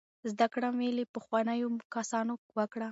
[0.31, 2.79] زده کړه مې له پخوانیو کسانو وکړه.